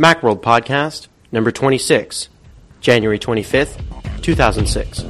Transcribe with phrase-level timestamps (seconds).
[0.00, 2.30] Macworld Podcast, number 26,
[2.80, 3.82] January 25th,
[4.22, 5.00] 2006.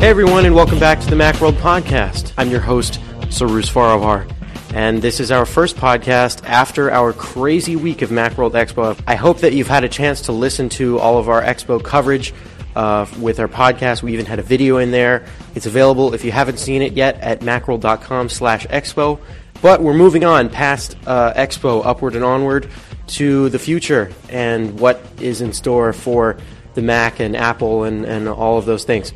[0.00, 2.32] Hey everyone, and welcome back to the Macworld Podcast.
[2.36, 2.98] I'm your host,
[3.30, 4.28] Cyrus Farivar,
[4.74, 9.00] and this is our first podcast after our crazy week of Macworld Expo.
[9.06, 12.34] I hope that you've had a chance to listen to all of our Expo coverage
[12.78, 14.02] uh, with our podcast.
[14.02, 15.26] We even had a video in there.
[15.56, 19.18] It's available if you haven't seen it yet at macworld.com slash expo.
[19.60, 22.70] But we're moving on past uh, Expo, upward and onward
[23.08, 26.36] to the future and what is in store for
[26.74, 29.12] the Mac and Apple and, and all of those things.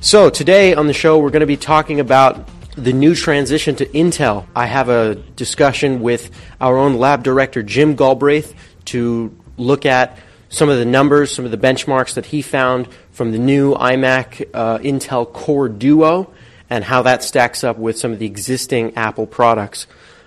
[0.00, 3.86] So, today on the show, we're going to be talking about the new transition to
[3.86, 4.46] Intel.
[4.56, 6.30] I have a discussion with
[6.60, 8.54] our own lab director, Jim Galbraith,
[8.86, 13.32] to look at some of the numbers, some of the benchmarks that he found from
[13.32, 16.32] the new iMac uh, Intel Core Duo,
[16.70, 19.86] and how that stacks up with some of the existing Apple products.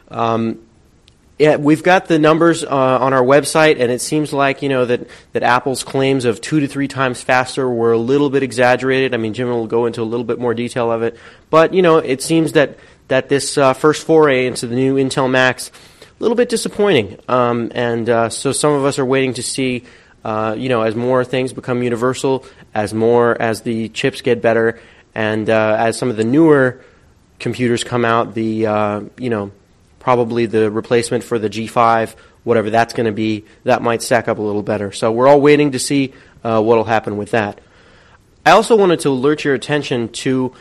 [0.10, 0.60] Um,
[1.42, 4.86] yeah, we've got the numbers uh, on our website, and it seems like you know
[4.86, 9.16] that, that Apple's claims of two to three times faster were a little bit exaggerated.
[9.16, 11.18] I mean, Jim will go into a little bit more detail of it,
[11.50, 15.30] but you know, it seems that that this uh, first foray into the new Intel
[15.32, 19.44] Macs a little bit disappointing, um, and uh, so some of us are waiting to
[19.44, 19.84] see.
[20.24, 24.80] Uh, you know, as more things become universal, as more as the chips get better,
[25.16, 26.82] and uh, as some of the newer
[27.40, 29.52] computers come out, the uh, you know
[30.00, 34.40] probably the replacement for the G5, whatever that's going to be, that might stack up
[34.40, 34.92] a little better.
[34.92, 37.60] So we're all waiting to see uh, what will happen with that.
[38.46, 40.54] I also wanted to alert your attention to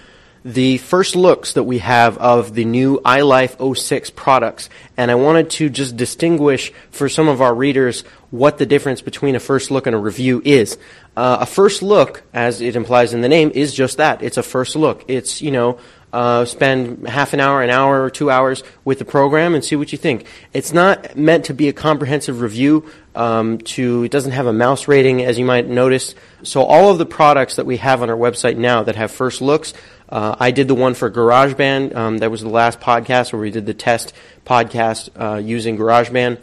[0.45, 4.71] the first looks that we have of the new iLife 06 products.
[4.97, 9.35] And I wanted to just distinguish for some of our readers what the difference between
[9.35, 10.79] a first look and a review is.
[11.17, 14.23] Uh, a first look, as it implies in the name, is just that.
[14.23, 15.05] It's a first look.
[15.09, 15.79] It's, you know,
[16.13, 19.77] uh, spend half an hour, an hour, or two hours with the program and see
[19.77, 20.27] what you think.
[20.53, 22.91] It's not meant to be a comprehensive review.
[23.15, 26.15] Um, to it doesn't have a mouse rating, as you might notice.
[26.45, 29.41] So all of the products that we have on our website now that have first
[29.41, 29.75] looks.
[30.09, 31.95] Uh, I did the one for GarageBand.
[31.95, 34.13] Um, that was the last podcast where we did the test
[34.45, 36.39] podcast uh, using GarageBand.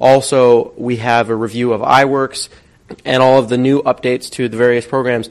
[0.00, 2.48] Also, we have a review of iWorks
[3.04, 5.28] and all of the new updates to the various programs.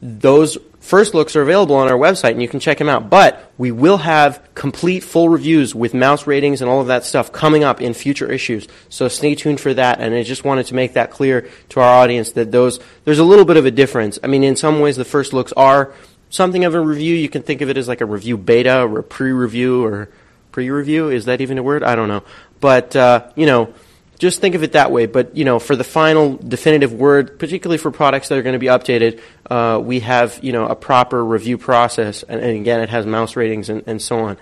[0.00, 3.10] Those first looks are available on our website and you can check them out.
[3.10, 7.32] But we will have complete full reviews with mouse ratings and all of that stuff
[7.32, 8.68] coming up in future issues.
[8.88, 10.00] So stay tuned for that.
[10.00, 13.24] And I just wanted to make that clear to our audience that those, there's a
[13.24, 14.18] little bit of a difference.
[14.22, 15.92] I mean, in some ways the first looks are
[16.30, 17.14] something of a review.
[17.14, 20.08] You can think of it as like a review beta or a pre-review or
[20.52, 21.10] pre-review.
[21.10, 21.82] Is that even a word?
[21.82, 22.22] I don't know.
[22.60, 23.72] But, uh, you know,
[24.18, 25.06] just think of it that way.
[25.06, 28.58] But you know, for the final definitive word, particularly for products that are going to
[28.58, 32.88] be updated, uh, we have you know a proper review process, and, and again, it
[32.88, 34.36] has mouse ratings and, and, so on.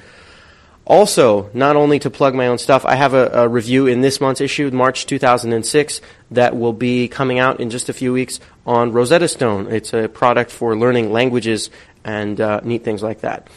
[0.87, 4.21] Also, not only to plug my own stuff, I have a, a, review in this
[4.21, 6.01] month's issue, March 2006,
[6.31, 9.73] that will be coming out in just a few weeks on Rosetta Stone.
[9.73, 11.71] It's a product for learning languages
[12.05, 13.49] and uh, neat things like that.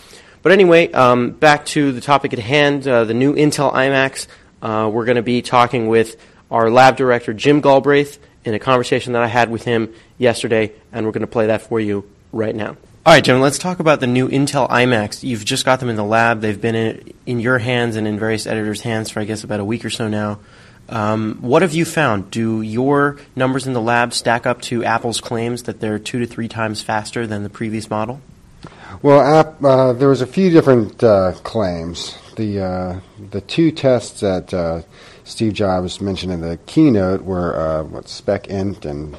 [0.42, 4.26] But anyway, um, back to the topic at hand, uh, the new Intel iMacs.
[4.62, 6.16] Uh, we're going to be talking with
[6.52, 11.06] our lab director, Jim Galbraith, in a conversation that I had with him yesterday, and
[11.06, 12.78] we're going to play that for you right now.
[13.06, 15.24] All right, Jim, let's talk about the new Intel iMacs.
[15.24, 16.42] You've just got them in the lab.
[16.42, 19.60] They've been in, in your hands and in various editors' hands for, I guess, about
[19.60, 20.40] a week or so now.
[20.90, 22.32] Um, what have you found?
[22.32, 26.26] Do your numbers in the lab stack up to Apple's claims that they're two to
[26.26, 28.22] three times faster than the previous model?
[29.02, 33.00] Well, app, uh, there was a few different uh, claims the uh,
[33.32, 34.82] the two tests that uh,
[35.26, 39.18] Steve Jobs mentioned in the keynote were uh, what SPECint and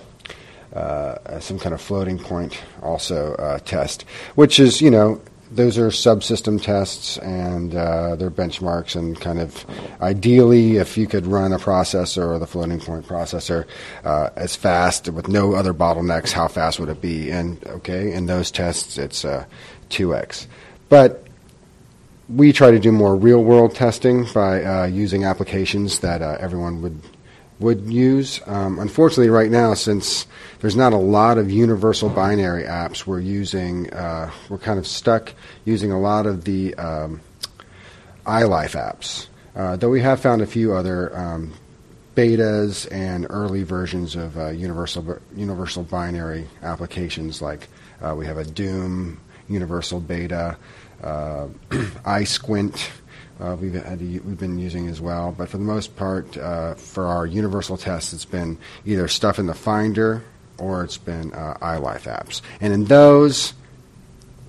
[0.73, 4.03] uh, some kind of floating point also uh, test,
[4.37, 5.21] which is you know
[5.53, 9.67] those are subsystem tests and uh, they're benchmarks and kind of
[10.01, 13.67] ideally if you could run a processor or the floating point processor
[14.05, 17.31] uh, as fast with no other bottlenecks how fast would it be?
[17.31, 19.45] And okay in those tests it's uh,
[19.91, 20.47] 2x
[20.89, 21.27] but
[22.35, 26.83] we try to do more real world testing by uh, using applications that uh, everyone
[26.83, 27.01] would
[27.59, 28.41] would use.
[28.47, 30.27] Um, unfortunately, right now, since
[30.61, 35.35] there's not a lot of universal binary apps, we're using uh, we're kind of stuck
[35.65, 37.21] using a lot of the um,
[38.27, 39.27] iLife apps.
[39.55, 41.53] Uh, though we have found a few other um,
[42.15, 47.69] betas and early versions of uh, universal universal binary applications, like
[48.01, 50.57] uh, we have a Doom universal beta
[51.03, 51.49] uh,
[52.25, 52.91] squint.
[53.41, 57.07] Uh, we've, had, we've been using as well, but for the most part, uh, for
[57.07, 60.23] our universal tests, it's been either stuff in the Finder
[60.59, 62.43] or it's been uh, iLife apps.
[62.61, 63.55] And in those,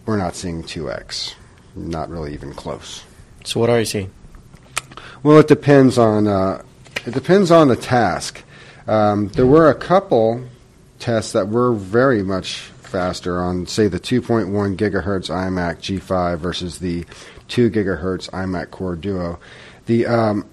[0.05, 1.35] we're not seeing 2x.
[1.73, 3.03] Not really even close.
[3.45, 4.11] So what are you seeing?
[5.23, 6.63] Well, it depends on uh,
[7.05, 8.43] it depends on the task.
[8.87, 10.43] Um, there were a couple
[10.99, 17.05] tests that were very much faster on, say, the 2.1 gigahertz iMac G5 versus the
[17.47, 19.39] 2 gigahertz iMac Core Duo.
[19.85, 20.45] The um,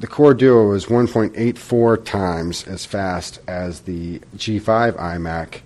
[0.00, 5.60] the Core Duo is 1.84 times as fast as the G5 iMac,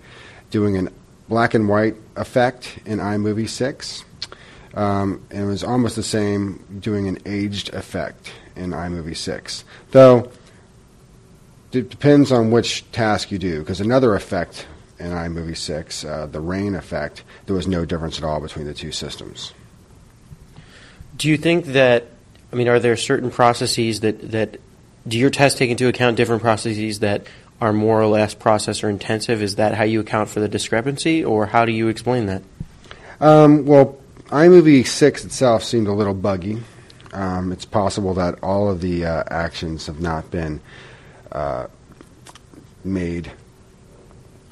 [0.51, 0.91] doing a
[1.27, 4.05] black and white effect in iMovie 6.
[4.75, 9.63] Um, and it was almost the same doing an aged effect in iMovie 6.
[9.91, 10.31] Though,
[11.71, 14.67] it depends on which task you do, because another effect
[14.99, 18.73] in iMovie 6, uh, the rain effect, there was no difference at all between the
[18.73, 19.53] two systems.
[21.17, 22.07] Do you think that,
[22.51, 24.59] I mean, are there certain processes that, that
[25.07, 27.27] do your tests take into account different processes that
[27.61, 29.41] are more or less processor intensive?
[29.41, 32.41] Is that how you account for the discrepancy, or how do you explain that?
[33.19, 33.97] Um, well,
[34.27, 36.61] iMovie 6 itself seemed a little buggy.
[37.11, 40.61] Um, it's possible that all of the uh, actions have not been
[41.31, 41.67] uh,
[42.83, 43.31] made.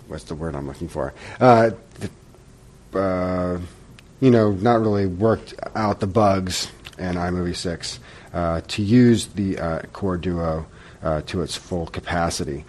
[0.08, 1.14] What's the word I'm looking for?
[1.40, 1.72] Uh,
[2.92, 3.60] the, uh,
[4.20, 8.00] you know, not really worked out the bugs in iMovie 6
[8.34, 10.66] uh, to use the uh, Core Duo
[11.26, 12.66] to its full capacity.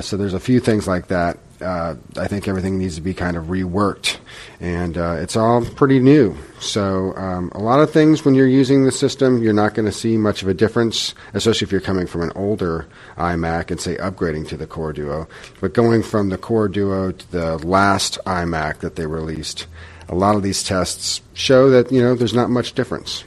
[0.00, 3.36] so there's a few things like that uh, I think everything needs to be kind
[3.36, 4.18] of reworked,
[4.60, 6.36] and uh, it's all pretty new.
[6.60, 9.92] So um, a lot of things when you're using the system, you're not going to
[9.92, 12.86] see much of a difference, especially if you're coming from an older
[13.16, 15.28] iMac and say upgrading to the Core Duo.
[15.60, 19.66] But going from the Core Duo to the last iMac that they released,
[20.08, 23.24] a lot of these tests show that you know there's not much difference.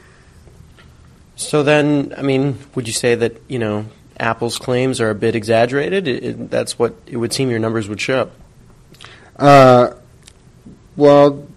[1.36, 3.86] So then, I mean, would you say that you know
[4.20, 6.08] Apple's claims are a bit exaggerated?
[6.08, 8.32] It, it, that's what it would seem your numbers would show.
[9.36, 9.94] Uh,
[10.96, 11.48] well,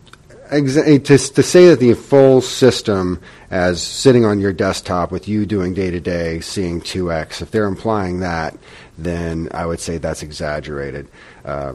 [0.50, 3.20] exa- to, to say that the full system,
[3.50, 7.66] as sitting on your desktop with you doing day to day, seeing 2x, if they're
[7.66, 8.56] implying that,
[8.96, 11.08] then I would say that's exaggerated.
[11.44, 11.74] Uh,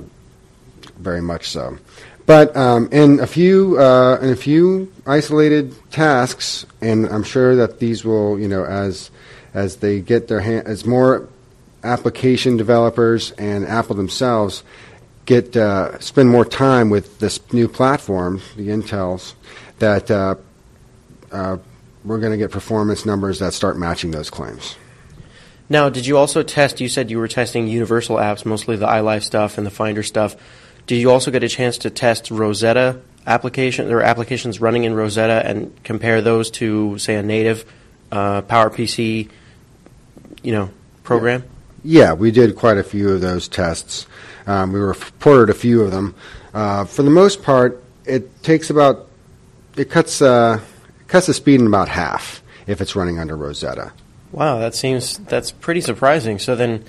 [0.98, 1.78] very much so.
[2.26, 7.80] But um, in a few uh, in a few isolated tasks, and I'm sure that
[7.80, 9.12] these will, you know, as
[9.58, 11.28] as they get their hand, as more
[11.84, 14.64] application developers and Apple themselves
[15.26, 19.34] get uh, spend more time with this new platform, the Intel's,
[19.80, 20.36] that uh,
[21.32, 21.58] uh,
[22.06, 24.76] we're going to get performance numbers that start matching those claims.
[25.70, 26.80] Now, did you also test?
[26.80, 30.36] You said you were testing universal apps, mostly the iLife stuff and the Finder stuff.
[30.86, 35.42] Did you also get a chance to test Rosetta applications or applications running in Rosetta
[35.46, 37.66] and compare those to, say, a native
[38.12, 39.30] uh, PowerPC
[40.44, 40.70] you know,
[41.04, 41.44] program?
[41.84, 44.08] Yeah, we did quite a few of those tests.
[44.46, 46.16] Um, we reported a few of them.
[46.54, 49.08] Uh, for the most part, it takes about
[49.76, 50.60] it cuts uh,
[51.08, 53.94] cuts the speed in about half if it's running under Rosetta.
[54.32, 56.40] Wow, that seems that's pretty surprising.
[56.40, 56.84] So then,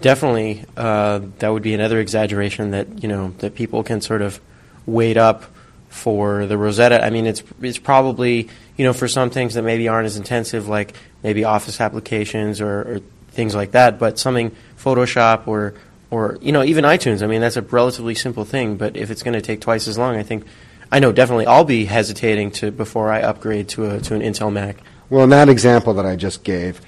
[0.00, 4.40] definitely, uh, that would be another exaggeration that you know that people can sort of
[4.86, 5.44] wait up
[5.88, 7.04] for the Rosetta.
[7.04, 10.68] I mean, it's it's probably you know for some things that maybe aren't as intensive,
[10.68, 13.98] like maybe Office applications or, or things like that.
[13.98, 15.74] But something Photoshop or
[16.10, 17.22] or you know even iTunes.
[17.22, 18.76] I mean, that's a relatively simple thing.
[18.76, 20.44] But if it's going to take twice as long, I think
[20.90, 24.52] I know definitely I'll be hesitating to before I upgrade to a to an Intel
[24.52, 24.76] Mac.
[25.10, 26.80] Well, in that example that I just gave,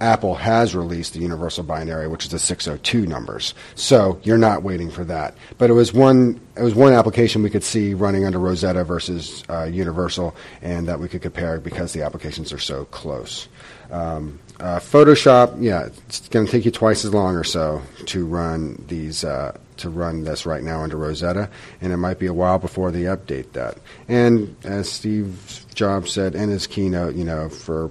[0.00, 3.54] Apple has released the universal binary, which is the 602 numbers.
[3.74, 5.34] So you're not waiting for that.
[5.58, 9.44] But it was one it was one application we could see running under Rosetta versus
[9.48, 13.48] uh, universal, and that we could compare because the applications are so close.
[13.90, 18.26] Um, uh, Photoshop, yeah, it's going to take you twice as long or so to
[18.26, 19.24] run these.
[19.24, 21.48] Uh, to run this right now under Rosetta,
[21.80, 23.78] and it might be a while before they update that.
[24.08, 27.90] And as Steve Jobs said in his keynote, you know, for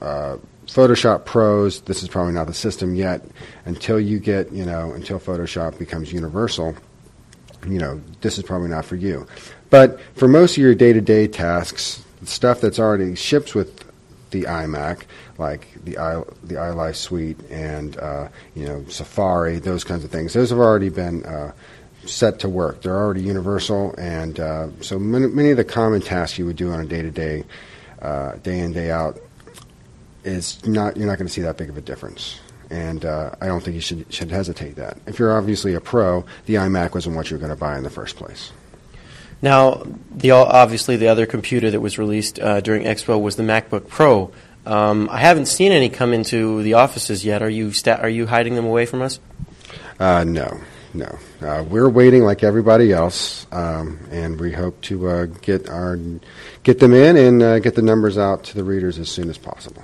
[0.00, 0.36] uh,
[0.72, 3.22] Photoshop Pros, this is probably not the system yet.
[3.66, 6.74] Until you get, you know, until Photoshop becomes universal,
[7.66, 9.26] you know, this is probably not for you.
[9.68, 13.84] But for most of your day to day tasks, stuff that's already ships with
[14.30, 15.02] the iMac,
[15.36, 20.32] like the i the iLife suite and uh, you know Safari, those kinds of things,
[20.32, 21.52] those have already been uh,
[22.06, 22.80] set to work.
[22.80, 26.70] They're already universal, and uh, so many, many, of the common tasks you would do
[26.70, 27.44] on a day to day,
[28.42, 29.18] day in day out
[30.24, 32.40] is not you're not going to see that big of a difference.
[32.70, 34.98] And uh, I don't think you should should hesitate that.
[35.06, 37.82] If you're obviously a pro, the iMac wasn't what you were going to buy in
[37.82, 38.52] the first place.
[39.42, 43.88] Now, the obviously the other computer that was released uh, during Expo was the MacBook
[43.88, 44.30] Pro.
[44.64, 47.42] Um, I haven't seen any come into the offices yet.
[47.42, 49.18] Are you sta- are you hiding them away from us?
[49.98, 50.60] Uh, no,
[50.94, 51.18] no.
[51.40, 55.98] Uh, we're waiting like everybody else, um, and we hope to uh, get our
[56.62, 59.36] get them in and uh, get the numbers out to the readers as soon as
[59.36, 59.82] possible.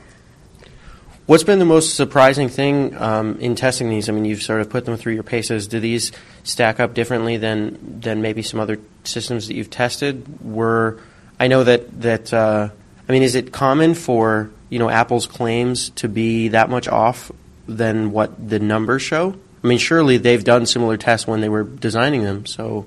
[1.28, 4.08] What's been the most surprising thing um, in testing these?
[4.08, 5.68] I mean, you've sort of put them through your paces.
[5.68, 6.10] Do these
[6.42, 10.24] stack up differently than than maybe some other systems that you've tested?
[10.42, 10.98] Were
[11.38, 12.70] I know that that uh,
[13.06, 17.30] I mean, is it common for you know Apple's claims to be that much off
[17.66, 19.36] than what the numbers show?
[19.62, 22.46] I mean, surely they've done similar tests when they were designing them.
[22.46, 22.86] So,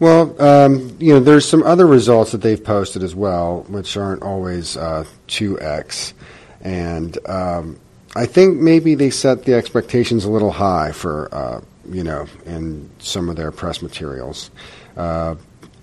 [0.00, 4.24] well, um, you know, there's some other results that they've posted as well, which aren't
[4.24, 6.14] always uh, two x,
[6.60, 7.78] and um,
[8.16, 11.60] I think maybe they set the expectations a little high for uh,
[11.90, 14.50] you know in some of their press materials,
[14.96, 15.34] uh,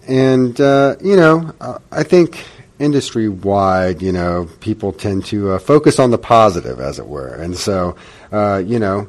[0.08, 2.46] and uh, you know, uh, I think
[2.80, 7.34] industry wide, you know, people tend to uh, focus on the positive, as it were.
[7.36, 7.96] And so,
[8.32, 9.08] uh, you know,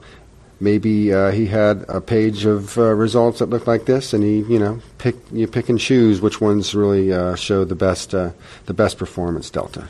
[0.60, 4.40] maybe uh, he had a page of uh, results that looked like this, and he,
[4.42, 8.34] you know, pick you pick and choose which ones really uh, show the best the
[8.68, 9.88] best performance delta.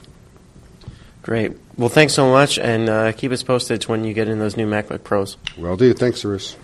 [1.26, 1.56] Great.
[1.76, 5.02] Well, thanks so much, and keep us posted when you get in those new MacBook
[5.02, 5.37] Pros.
[5.59, 5.92] Well, do.
[5.92, 6.56] Thanks, Cyrus.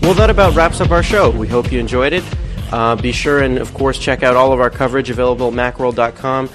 [0.00, 1.28] Well, that about wraps up our show.
[1.28, 2.24] We hope you enjoyed it.
[2.72, 6.48] Uh, be sure and, of course, check out all of our coverage available at macworld.com.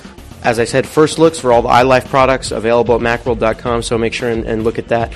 [0.44, 4.16] As I said, first looks for all the iLife products available at macworld.com, so make
[4.16, 5.14] sure and, and look at that.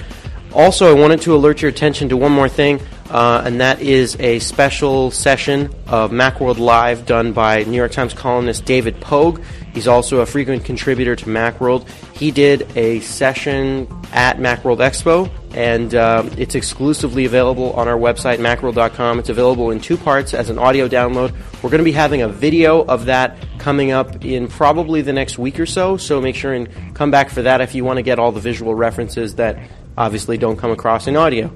[0.54, 4.20] Also, I wanted to alert your attention to one more thing, uh, and that is
[4.20, 9.42] a special session of Macworld Live done by New York Times columnist David Pogue.
[9.74, 11.88] He's also a frequent contributor to Macworld.
[12.18, 18.38] He did a session at Macworld Expo, and uh, it's exclusively available on our website,
[18.38, 19.20] macworld.com.
[19.20, 21.32] It's available in two parts as an audio download.
[21.62, 25.38] We're going to be having a video of that coming up in probably the next
[25.38, 28.04] week or so, so make sure and come back for that if you want to
[28.04, 29.60] get all the visual references that
[29.98, 31.52] obviously don't come across in audio.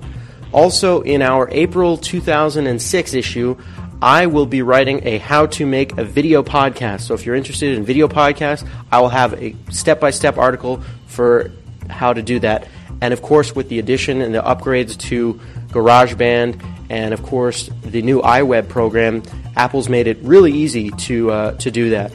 [0.51, 3.55] Also, in our April 2006 issue,
[4.01, 7.01] I will be writing a how to make a video podcast.
[7.01, 10.81] So if you're interested in video podcasts, I will have a step by step article
[11.07, 11.51] for
[11.89, 12.67] how to do that.
[13.01, 15.39] And of course, with the addition and the upgrades to
[15.69, 19.21] GarageBand and of course the new iWeb program,
[19.55, 22.11] Apple's made it really easy to, uh, to do that.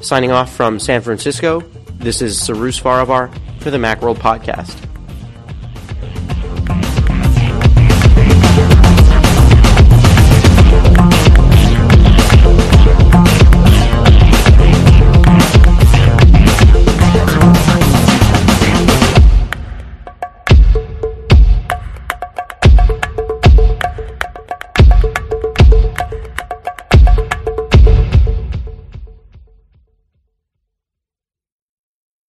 [0.00, 1.60] Signing off from San Francisco,
[1.94, 4.89] this is Cyrus Farivar for the Macworld Podcast.